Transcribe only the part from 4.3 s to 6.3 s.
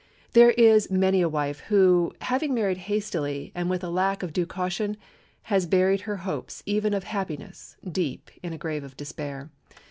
due caution, has buried her